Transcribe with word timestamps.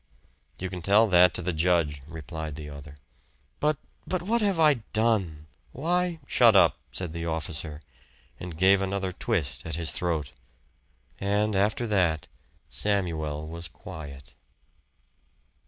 "You 0.57 0.67
can 0.67 0.81
tell 0.81 1.05
that 1.09 1.31
to 1.35 1.43
the 1.43 1.53
judge," 1.53 2.01
replied 2.07 2.55
the 2.55 2.71
other. 2.71 2.95
"But 3.59 3.77
but 4.07 4.23
what 4.23 4.41
have 4.41 4.59
I 4.59 4.81
done? 4.93 5.45
Why" 5.73 6.17
"Shut 6.25 6.55
up!" 6.55 6.79
said 6.91 7.13
the 7.13 7.27
officer, 7.27 7.79
and 8.39 8.57
gave 8.57 8.81
another 8.81 9.11
twist 9.11 9.63
at 9.63 9.75
his 9.75 9.91
throat. 9.91 10.31
And 11.19 11.55
after 11.55 11.85
that 11.85 12.27
Samuel 12.67 13.47
was 13.47 13.67
quiet. 13.67 14.33